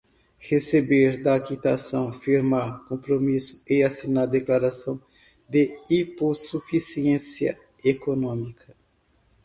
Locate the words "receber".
0.39-1.21